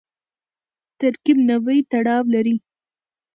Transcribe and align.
ترکیب 0.99 1.37
نحوي 1.47 1.79
تړاو 1.91 2.23
لري. 2.33 2.55